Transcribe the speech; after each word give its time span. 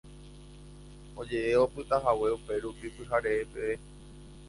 Oje'e 1.19 1.53
opytahague 1.65 2.27
upérupi 2.37 2.87
pyhare 2.95 3.33
peve 3.51 3.73